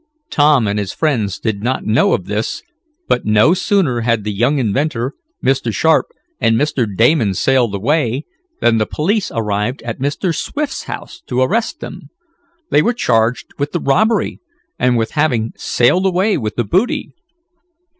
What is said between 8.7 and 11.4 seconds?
the police arrived at Mr. Swift's house